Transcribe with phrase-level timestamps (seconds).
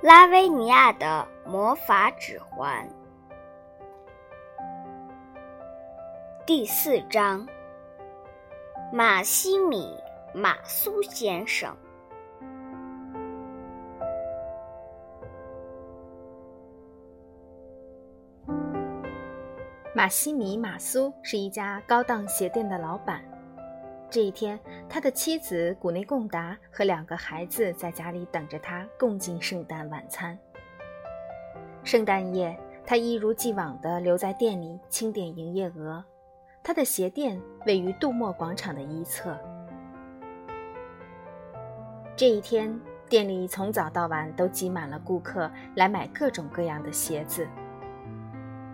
[0.00, 2.88] 拉维尼亚的魔法指环
[6.46, 7.44] 第四章：
[8.92, 9.92] 马西米
[10.32, 11.76] 马苏先生。
[19.92, 23.27] 马西米马苏是一家高档鞋店的老板。
[24.10, 24.58] 这一天，
[24.88, 30.36] 他的妻子古内贡达和两个孩子在家里等着他共进圣诞晚餐。
[31.84, 36.02] 圣诞夜，他一如既往地留在店里清点营业额。
[36.62, 39.38] 他的鞋店位于杜莫广场的一侧。
[42.16, 47.46] 这一天，店里从早到晚都挤满了顾客来买各种各样的鞋子：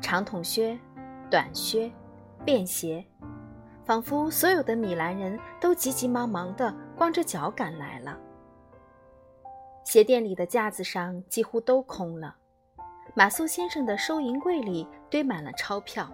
[0.00, 0.78] 长筒靴、
[1.30, 1.90] 短靴、
[2.46, 3.04] 便鞋。
[3.88, 8.18] 仿佛所有的米兰人都急急忙忙地光着脚赶来了。
[9.82, 12.36] 鞋店里的架子上几乎都空了，
[13.14, 16.06] 马苏先生的收银柜里堆满了钞票。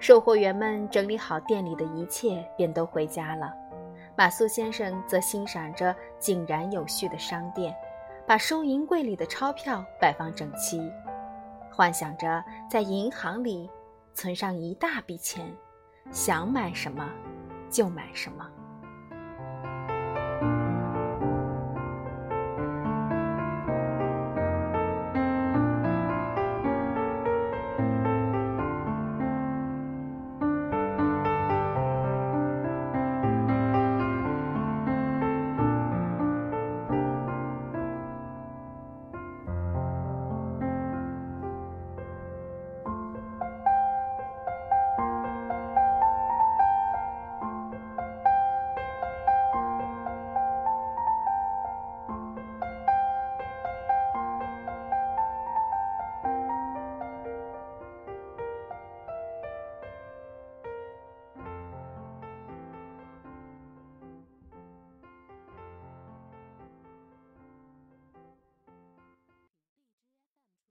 [0.00, 3.54] 售货员们整理好店里的一切，便都回家了。
[4.16, 7.72] 马苏先生则欣赏着井然有序的商店，
[8.26, 10.90] 把收银柜里的钞票摆放整齐，
[11.70, 13.70] 幻想着在银行里
[14.12, 15.56] 存上一大笔钱。
[16.10, 17.08] 想买什么，
[17.70, 18.48] 就买什么。